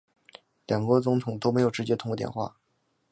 [0.65, 2.55] 两国总统都没有直接通过电话